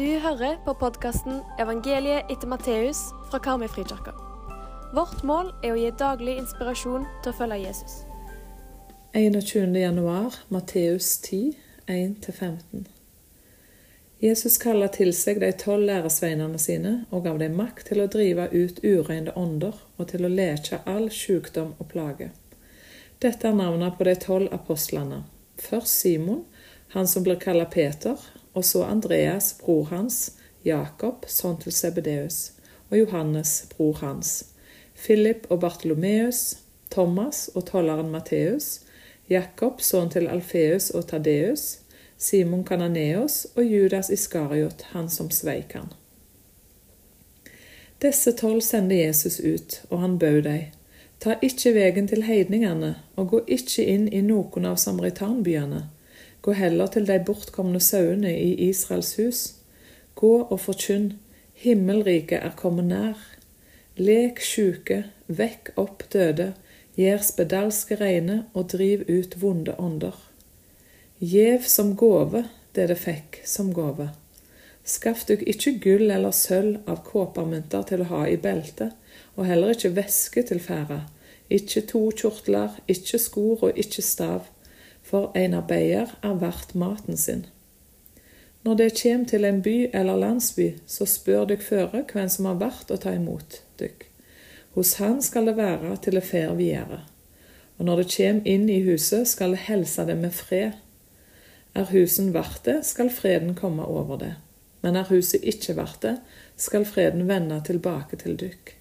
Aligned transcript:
Du 0.00 0.18
hører 0.18 0.56
på 0.64 0.72
podkasten 0.80 1.42
'Evangeliet 1.58 2.30
etter 2.32 2.48
Matteus' 2.48 3.10
fra 3.30 3.38
Karmøy 3.38 3.68
frikirke. 3.68 4.14
Vårt 4.96 5.20
mål 5.28 5.50
er 5.64 5.74
å 5.74 5.76
gi 5.76 5.90
daglig 6.02 6.38
inspirasjon 6.40 7.04
til 7.20 7.32
å 7.32 7.36
følge 7.36 7.58
Jesus. 7.66 7.98
21. 9.12 9.76
januar, 9.76 10.38
Matteus 10.48 11.10
10, 11.26 11.52
1-15. 11.86 12.86
Jesus 14.24 14.56
kaller 14.64 14.88
til 14.88 15.12
seg 15.12 15.44
de 15.44 15.52
tolv 15.52 15.84
læresveinene 15.92 16.58
sine 16.58 16.94
og 17.10 17.24
gav 17.28 17.36
dem 17.44 17.60
makt 17.60 17.92
til 17.92 18.00
å 18.00 18.08
drive 18.08 18.48
ut 18.56 18.80
ureine 18.80 19.36
ånder 19.36 19.76
og 19.98 20.08
til 20.14 20.24
å 20.24 20.32
leke 20.32 20.80
all 20.86 21.10
sykdom 21.10 21.74
og 21.78 21.92
plage. 21.92 22.32
Dette 23.20 23.52
er 23.52 23.62
navnet 23.64 24.00
på 24.00 24.08
de 24.08 24.16
tolv 24.16 24.48
apostlene. 24.48 25.26
Først 25.60 25.92
Simon, 25.92 26.46
han 26.96 27.06
som 27.06 27.22
blir 27.22 27.36
kalt 27.36 27.68
Peter, 27.70 28.16
og 28.54 28.64
så 28.64 28.82
Andreas, 28.84 29.52
bror 29.60 29.84
hans, 29.84 30.32
Jakob, 30.64 31.24
sønn 31.28 31.58
til 31.60 31.72
Sebedeus, 31.72 32.52
og 32.90 32.98
Johannes, 32.98 33.64
bror 33.70 34.00
hans, 34.02 34.44
Philip 35.04 35.46
og 35.48 35.60
Bartolomeus, 35.60 36.58
Thomas 36.90 37.48
og 37.54 37.66
tolleren 37.66 38.10
Matteus, 38.10 38.80
Jakob, 39.30 39.80
sønn 39.80 40.10
til 40.10 40.26
Alfeus 40.28 40.90
og 40.90 41.06
Tadeus, 41.08 41.78
Simon 42.18 42.64
Kananeos 42.64 43.46
og 43.54 43.64
Judas 43.64 44.10
Iskariot, 44.10 44.82
han 44.92 45.08
som 45.08 45.30
sveik 45.30 45.72
han. 45.72 45.88
Disse 48.02 48.32
tolv 48.32 48.60
sendte 48.64 48.98
Jesus 48.98 49.40
ut, 49.40 49.80
og 49.90 50.00
han 50.00 50.18
bød 50.18 50.42
dem. 50.42 50.68
Ta 51.20 51.36
ikke 51.44 51.74
veien 51.76 52.08
til 52.08 52.24
heidningene, 52.24 52.94
og 53.16 53.28
gå 53.28 53.40
ikke 53.46 53.84
inn 53.84 54.06
i 54.08 54.22
noen 54.24 54.68
av 54.68 54.78
samaritanbyene 54.80 55.82
Gå 56.42 56.54
heller 56.56 56.88
til 56.88 57.04
de 57.08 57.18
bortkomne 57.20 57.80
sauene 57.84 58.32
i 58.32 58.54
Israels 58.70 59.12
hus. 59.20 59.40
Gå 60.16 60.32
og 60.42 60.60
forkynn, 60.60 61.12
himmelriket 61.52 62.40
er 62.40 62.56
kommet 62.56 62.88
nær. 62.88 63.20
Lek 64.00 64.40
sjuke, 64.40 65.02
vekk 65.28 65.74
opp 65.80 66.06
døde, 66.12 66.54
gjør 66.96 67.20
spedalske 67.24 67.98
reine 68.00 68.44
og 68.54 68.70
driv 68.72 69.04
ut 69.08 69.36
vonde 69.42 69.74
ånder. 69.78 70.16
Gjev 71.20 71.68
som 71.68 71.92
gåve 72.00 72.46
det 72.72 72.86
det 72.88 72.96
fikk 72.96 73.42
som 73.44 73.74
gåve. 73.76 74.08
Skaff 74.84 75.26
dykk 75.28 75.42
ikke 75.52 75.74
gull 75.84 76.06
eller 76.10 76.32
sølv 76.32 76.88
av 76.88 77.02
kåpermynter 77.04 77.84
til 77.90 78.04
å 78.04 78.08
ha 78.14 78.22
i 78.28 78.38
beltet, 78.40 78.94
og 79.36 79.44
heller 79.44 79.74
ikke 79.74 79.92
væske 79.98 80.46
til 80.48 80.62
ferda, 80.64 81.02
ikke 81.52 81.84
to 81.90 82.06
kjortler, 82.16 82.78
ikke 82.88 83.20
skor 83.20 83.68
og 83.68 83.78
ikke 83.78 84.02
stav 84.06 84.48
for 85.10 85.32
en 85.34 85.56
arbeider 85.58 86.12
er 86.22 86.36
verdt 86.38 86.76
maten 86.78 87.18
sin. 87.18 87.46
Når 88.62 88.76
det 88.76 88.90
kjem 89.00 89.24
til 89.26 89.46
en 89.48 89.62
by 89.64 89.88
eller 89.96 90.20
landsby, 90.20 90.74
så 90.86 91.06
spør 91.08 91.46
dykk 91.48 91.62
føre 91.64 92.02
hvem 92.12 92.28
som 92.28 92.46
har 92.50 92.60
vært 92.60 92.92
å 92.92 92.98
ta 93.00 93.14
imot 93.16 93.62
dykk. 93.80 94.04
Hos 94.76 94.98
han 95.00 95.18
skal 95.24 95.48
det 95.48 95.56
være 95.58 95.96
til 96.04 96.18
det 96.18 96.26
fer 96.28 96.52
videre. 96.58 97.00
Og 97.78 97.88
når 97.88 98.02
det 98.02 98.12
kjem 98.12 98.42
inn 98.44 98.68
i 98.68 98.82
huset, 98.84 99.26
skal 99.26 99.56
det 99.56 99.64
helse 99.64 100.04
det 100.06 100.18
med 100.20 100.36
fred. 100.36 100.76
Er 101.74 101.88
husen 101.90 102.34
verdt 102.36 102.66
det, 102.68 102.82
skal 102.86 103.10
freden 103.10 103.56
komme 103.56 103.86
over 103.88 104.20
det. 104.20 104.34
Men 104.84 104.96
er 104.96 105.08
huset 105.08 105.42
ikke 105.42 105.78
verdt 105.80 106.04
det, 106.04 106.14
skal 106.60 106.84
freden 106.84 107.26
vende 107.28 107.62
tilbake 107.64 108.20
til 108.20 108.36
dykk. 108.36 108.74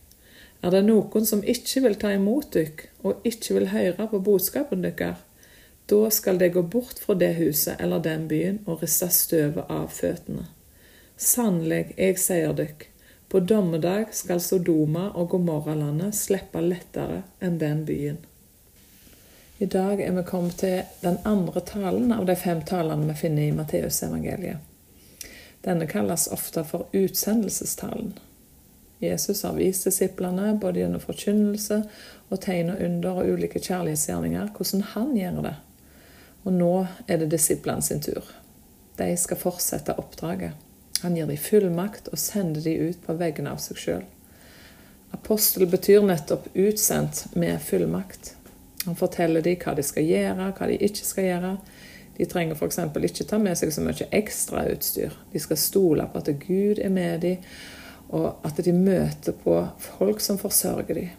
Er 0.60 0.76
det 0.76 0.84
noen 0.84 1.26
som 1.26 1.40
ikke 1.40 1.86
vil 1.88 1.96
ta 1.96 2.12
imot 2.12 2.52
dykk, 2.52 2.84
og 3.08 3.24
ikke 3.24 3.56
vil 3.56 3.72
høre 3.72 4.10
på 4.12 4.20
budskapen 4.28 4.84
dykkar, 4.84 5.24
da 5.90 6.10
skal 6.14 6.38
de 6.38 6.50
gå 6.54 6.62
bort 6.62 7.00
fra 7.00 7.16
det 7.18 7.34
huset 7.40 7.82
eller 7.82 8.00
den 8.00 8.28
byen 8.30 8.62
og 8.66 8.84
riste 8.84 9.10
støvet 9.14 9.66
av 9.70 9.90
føttene. 9.94 10.46
Sannelig, 11.20 11.96
jeg 11.98 12.20
sier 12.22 12.54
dykk, 12.56 12.86
på 13.30 13.40
dommedag 13.40 14.14
skal 14.16 14.42
Sodoma 14.42 15.10
og 15.14 15.34
Gomorralandet 15.34 16.16
slippe 16.18 16.62
lettere 16.64 17.24
enn 17.44 17.60
den 17.62 17.84
byen. 17.86 18.18
I 19.60 19.66
dag 19.66 20.02
er 20.02 20.14
vi 20.16 20.24
kommet 20.24 20.62
til 20.62 20.86
den 21.02 21.18
andre 21.28 21.62
talen 21.68 22.14
av 22.16 22.26
de 22.30 22.36
fem 22.40 22.62
talene 22.66 23.10
vi 23.12 23.18
finner 23.20 23.50
i 23.50 23.56
Matteusevangeliet. 23.58 24.66
Denne 25.66 25.88
kalles 25.92 26.30
ofte 26.32 26.64
for 26.64 26.88
utsendelsestalen. 26.96 28.14
Jesus 29.04 29.44
har 29.44 29.58
vist 29.58 29.84
disiplene, 29.88 30.54
både 30.62 30.80
gjennom 30.80 31.04
forkynnelse 31.04 31.82
og 32.30 32.42
tegn 32.44 32.72
og 32.74 32.86
under 32.86 33.20
og 33.20 33.34
ulike 33.34 33.60
kjærlighetsgjerninger, 33.60 34.54
hvordan 34.56 34.86
han 34.94 35.12
gjør 35.18 35.42
det. 35.50 35.56
Og 36.48 36.56
nå 36.56 36.74
er 37.08 37.20
det 37.20 37.32
disiplene 37.34 37.84
sin 37.84 38.02
tur. 38.04 38.24
De 39.00 39.12
skal 39.18 39.40
fortsette 39.40 39.96
oppdraget. 40.00 40.56
Han 41.02 41.16
gir 41.16 41.28
dem 41.28 41.40
fullmakt 41.40 42.10
og 42.12 42.20
sender 42.20 42.64
dem 42.64 42.90
ut 42.90 43.04
på 43.06 43.16
vegne 43.20 43.54
av 43.54 43.62
seg 43.64 43.80
sjøl. 43.80 44.08
Apostel 45.16 45.66
betyr 45.70 46.04
nettopp 46.06 46.50
utsendt 46.54 47.26
med 47.40 47.62
fullmakt. 47.64 48.34
Han 48.86 48.98
forteller 49.00 49.44
dem 49.44 49.58
hva 49.60 49.76
de 49.76 49.86
skal 49.86 50.06
gjøre, 50.08 50.52
hva 50.56 50.68
de 50.70 50.78
ikke 50.86 51.08
skal 51.08 51.28
gjøre. 51.30 51.54
De 52.20 52.28
trenger 52.28 52.60
f.eks. 52.60 52.80
ikke 53.08 53.28
ta 53.30 53.40
med 53.40 53.56
seg 53.58 53.72
så 53.72 53.84
mye 53.84 54.10
ekstrautstyr. 54.16 55.16
De 55.32 55.40
skal 55.40 55.60
stole 55.60 56.08
på 56.12 56.20
at 56.20 56.32
Gud 56.44 56.82
er 56.84 56.92
med 56.92 57.24
dem, 57.24 57.48
og 58.10 58.44
at 58.44 58.60
de 58.66 58.74
møter 58.76 59.36
på 59.44 59.56
folk 59.86 60.20
som 60.24 60.40
forsørger 60.42 61.00
dem. 61.00 61.19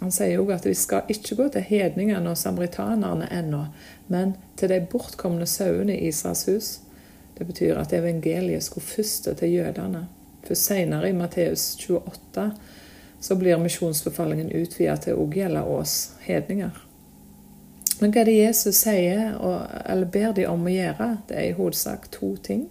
Han 0.00 0.12
sier 0.14 0.40
òg 0.40 0.54
at 0.54 0.64
vi 0.64 0.74
skal 0.74 1.08
ikke 1.12 1.36
gå 1.36 1.48
til 1.52 1.66
hedningene 1.68 2.32
og 2.32 2.38
samaritanerne 2.40 3.28
ennå, 3.36 3.66
men 4.08 4.32
til 4.56 4.72
de 4.72 4.80
bortkomne 4.80 5.46
sauene 5.46 5.96
i 5.96 6.08
Israels 6.08 6.46
hus. 6.48 6.70
Det 7.36 7.46
betyr 7.46 7.76
at 7.80 7.92
evangeliet 7.92 8.64
skulle 8.64 8.84
først 8.84 9.28
til 9.38 9.52
jødene. 9.52 10.06
For 10.44 10.54
senere, 10.56 11.10
i 11.10 11.12
Matteus 11.12 11.76
28, 11.76 12.52
så 13.20 13.36
blir 13.36 13.60
misjonsbefalingen 13.60 14.52
utvidet 14.56 15.04
til 15.04 15.20
å 15.20 15.28
gjelde 15.28 15.64
oss 15.68 15.96
hedninger. 16.24 16.86
Men 18.00 18.14
hva 18.16 18.24
det 18.24 18.38
Jesus 18.38 18.80
sier, 18.80 19.34
eller 19.84 20.08
ber 20.08 20.32
de 20.32 20.46
om 20.48 20.64
å 20.64 20.72
gjøre? 20.72 21.10
Det 21.28 21.36
er 21.36 21.50
i 21.50 21.56
hovedsak 21.58 22.08
to 22.12 22.32
ting. 22.40 22.70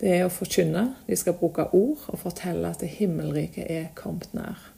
Det 0.00 0.08
er 0.08 0.24
å 0.24 0.32
forkynne. 0.32 0.86
De 1.04 1.16
skal 1.20 1.36
bruke 1.36 1.68
ord 1.76 2.08
og 2.08 2.22
fortelle 2.22 2.72
at 2.72 2.84
himmelriket 2.96 3.68
er 3.68 3.90
kommet 3.98 4.32
nær. 4.32 4.73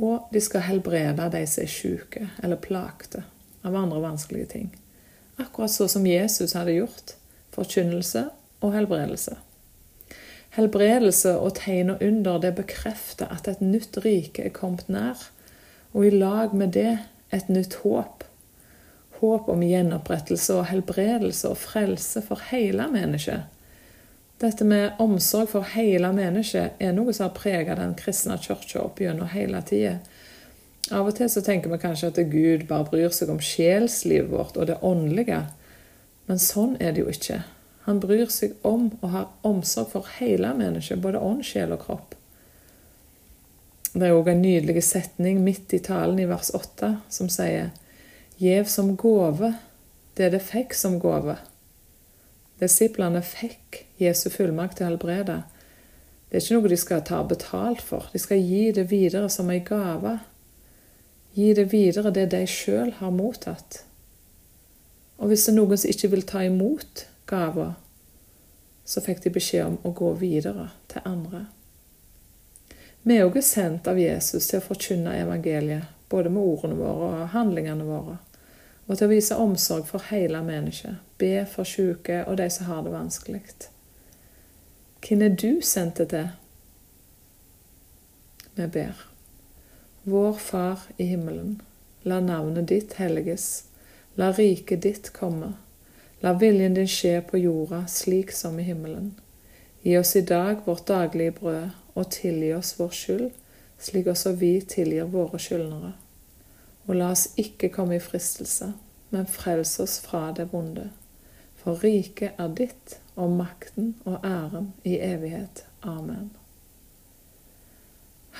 Og 0.00 0.30
de 0.32 0.40
skal 0.40 0.64
helbrede 0.64 1.28
de 1.32 1.44
som 1.46 1.64
er 1.64 1.70
syke 1.70 2.28
eller 2.42 2.60
plagte 2.60 3.24
av 3.66 3.76
andre 3.76 4.00
vanskelige 4.00 4.46
ting. 4.54 4.70
Akkurat 5.36 5.70
så 5.70 5.88
som 5.88 6.06
Jesus 6.06 6.56
hadde 6.56 6.78
gjort. 6.78 7.14
Forkynnelse 7.52 8.28
og 8.60 8.72
helbredelse. 8.72 9.36
Helbredelse 10.56 11.36
og 11.38 11.54
tegn 11.60 11.92
og 11.94 12.02
under 12.02 12.40
det 12.42 12.54
bekrefter 12.56 13.30
at 13.30 13.48
et 13.48 13.60
nytt 13.62 14.00
rike 14.04 14.48
er 14.48 14.54
kommet 14.54 14.88
nær, 14.90 15.28
og 15.92 16.06
i 16.06 16.10
lag 16.10 16.54
med 16.54 16.74
det 16.74 16.98
et 17.34 17.48
nytt 17.52 17.80
håp. 17.84 18.24
Håp 19.20 19.48
om 19.52 19.62
gjenopprettelse 19.62 20.56
og 20.56 20.68
helbredelse 20.70 21.50
og 21.52 21.60
frelse 21.60 22.22
for 22.24 22.40
hele 22.50 22.88
mennesket 22.90 23.59
dette 24.40 24.64
med 24.64 24.96
omsorg 24.98 25.50
for 25.52 25.68
hele 25.74 26.08
mennesket 26.16 26.80
er 26.80 26.94
noe 26.96 27.12
som 27.12 27.28
har 27.28 27.36
preget 27.36 27.76
den 27.76 27.92
kristne 27.98 28.38
kirka 28.40 28.80
opp 28.80 29.00
gjennom 29.02 29.28
hele 29.34 29.60
tida. 29.68 29.98
Av 30.90 31.06
og 31.06 31.14
til 31.18 31.28
så 31.30 31.42
tenker 31.44 31.70
vi 31.70 31.78
kanskje 31.82 32.08
at 32.08 32.20
Gud 32.32 32.64
bare 32.70 32.88
bryr 32.88 33.12
seg 33.14 33.30
om 33.30 33.42
sjelslivet 33.44 34.32
vårt 34.32 34.56
og 34.56 34.70
det 34.70 34.78
åndelige. 34.80 35.42
Men 36.26 36.40
sånn 36.40 36.78
er 36.80 36.96
det 36.96 37.04
jo 37.04 37.12
ikke. 37.12 37.42
Han 37.84 38.00
bryr 38.00 38.32
seg 38.32 38.56
om 38.66 38.88
og 39.02 39.12
har 39.12 39.28
omsorg 39.46 39.92
for 39.92 40.08
hele 40.16 40.54
mennesket, 40.56 41.02
både 41.04 41.20
ånd, 41.20 41.44
sjel 41.44 41.76
og 41.76 41.84
kropp. 41.84 42.16
Det 43.92 44.06
er 44.06 44.14
òg 44.14 44.32
en 44.32 44.42
nydelig 44.42 44.84
setning 44.86 45.40
midt 45.44 45.74
i 45.74 45.82
talen 45.84 46.20
i 46.22 46.28
vers 46.30 46.52
8 46.54 46.94
som 47.10 47.28
sier 47.32 47.72
Gjev 48.40 48.70
som 48.72 48.94
gåve 48.96 49.52
det 50.16 50.30
det 50.32 50.40
fikk 50.40 50.72
som 50.74 50.96
gåve. 51.02 51.36
Disiplene 52.60 53.22
fikk 53.24 53.84
Jesu 54.00 54.28
fullmakt 54.32 54.78
til 54.78 54.86
å 54.86 54.90
helbrede. 54.90 55.38
Det 56.28 56.38
er 56.38 56.44
ikke 56.44 56.58
noe 56.58 56.70
de 56.70 56.78
skal 56.78 57.04
ta 57.08 57.20
betalt 57.24 57.80
for. 57.82 58.10
De 58.12 58.20
skal 58.20 58.42
gi 58.44 58.66
det 58.76 58.90
videre 58.90 59.30
som 59.32 59.48
ei 59.50 59.62
gave. 59.64 60.18
Gi 61.34 61.52
det 61.56 61.70
videre 61.72 62.12
det 62.14 62.28
de 62.34 62.42
sjøl 62.46 62.92
har 62.98 63.14
mottatt. 63.14 63.84
Og 65.20 65.30
hvis 65.30 65.46
det 65.46 65.54
er 65.54 65.58
noen 65.58 65.80
som 65.80 65.92
ikke 65.92 66.12
vil 66.12 66.26
ta 66.28 66.44
imot 66.44 67.06
gava, 67.30 67.72
så 68.84 69.02
fikk 69.04 69.24
de 69.24 69.32
beskjed 69.34 69.66
om 69.66 69.76
å 69.86 69.94
gå 69.96 70.12
videre 70.20 70.70
til 70.90 71.04
andre. 71.08 71.44
Vi 73.02 73.16
er 73.16 73.24
også 73.24 73.42
sendt 73.46 73.88
av 73.88 74.00
Jesus 74.00 74.48
til 74.50 74.60
å 74.60 74.64
forkynne 74.64 75.16
evangeliet, 75.22 75.88
både 76.12 76.32
med 76.32 76.44
ordene 76.44 76.76
våre 76.76 77.12
og 77.22 77.30
handlingene 77.32 77.86
våre 77.88 78.18
og 78.90 78.98
til 78.98 79.06
å 79.06 79.12
vise 79.12 79.36
omsorg 79.38 79.84
for 79.86 80.02
hele 80.10 80.40
mennesket, 80.42 80.98
be 81.22 81.44
for 81.46 81.68
syke 81.68 82.24
og 82.26 82.40
de 82.40 82.48
som 82.50 82.66
har 82.66 82.82
det 82.82 82.90
vanskelig. 82.90 83.42
Hvem 85.06 85.22
er 85.22 85.36
du 85.38 85.60
sendt 85.62 86.02
til? 86.10 86.32
Vi 88.58 88.66
ber. 88.66 89.06
Vår 90.02 90.34
Far 90.42 90.88
i 90.98 91.06
himmelen. 91.06 91.60
La 92.02 92.18
navnet 92.20 92.66
ditt 92.68 92.98
helliges. 92.98 93.46
La 94.18 94.32
riket 94.34 94.82
ditt 94.82 95.12
komme. 95.14 95.52
La 96.20 96.34
viljen 96.34 96.74
din 96.74 96.90
skje 96.90 97.20
på 97.30 97.38
jorda 97.38 97.84
slik 97.88 98.34
som 98.34 98.58
i 98.58 98.66
himmelen. 98.66 99.14
Gi 99.86 99.96
oss 100.02 100.16
i 100.18 100.26
dag 100.26 100.66
vårt 100.66 100.88
daglige 100.90 101.38
brød, 101.38 101.70
og 101.94 102.10
tilgi 102.10 102.52
oss 102.58 102.74
vår 102.78 102.92
skyld, 102.96 103.30
slik 103.78 104.10
også 104.10 104.34
vi 104.42 104.56
tilgir 104.60 105.08
våre 105.14 105.38
skyldnere. 105.38 105.94
Og 106.88 106.96
la 106.96 107.10
oss 107.14 107.28
ikke 107.40 107.70
komme 107.74 107.98
i 107.98 108.02
fristelse, 108.02 108.72
men 109.10 109.26
frels 109.26 109.78
oss 109.82 109.98
fra 110.00 110.30
det 110.36 110.50
vonde. 110.52 110.90
For 111.60 111.76
riket 111.84 112.38
er 112.40 112.52
ditt, 112.56 112.98
og 113.20 113.30
makten 113.36 113.94
og 114.08 114.24
æren 114.24 114.72
i 114.84 114.96
evighet. 114.96 115.64
Amen. 115.82 116.30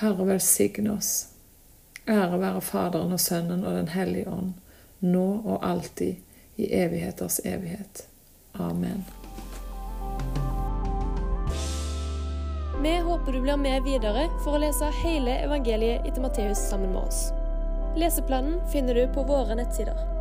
Herre 0.01 0.25
velsigne 0.25 0.95
oss. 0.95 1.27
Ære 2.09 2.39
være 2.41 2.61
Faderen 2.61 3.11
og 3.13 3.19
Sønnen 3.19 3.65
og 3.65 3.75
Den 3.75 3.87
hellige 3.87 4.29
ånd, 4.29 4.53
nå 4.99 5.41
og 5.45 5.69
alltid, 5.69 6.15
i 6.57 6.67
evigheters 6.73 7.39
evighet. 7.45 8.07
Amen. 8.53 9.05
Vi 12.81 12.97
håper 12.97 13.31
du 13.31 13.41
blir 13.41 13.57
med 13.57 13.83
videre 13.85 14.25
for 14.41 14.57
å 14.57 14.61
lese 14.61 14.89
hele 15.03 15.37
evangeliet 15.45 16.07
etter 16.09 16.25
Matteus 16.25 16.57
sammen 16.57 16.95
med 16.95 17.05
oss. 17.05 17.29
Leseplanen 17.95 18.61
finner 18.71 18.95
du 18.95 19.07
på 19.07 19.23
våre 19.23 19.55
nettsider. 19.55 20.20